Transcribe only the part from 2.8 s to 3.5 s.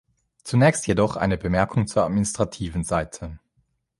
Seite.